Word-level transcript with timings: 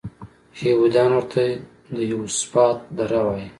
یهودان 0.67 1.11
ورته 1.15 1.41
د 1.95 1.97
یهوسفات 2.11 2.77
دره 2.97 3.19
وایي. 3.25 3.47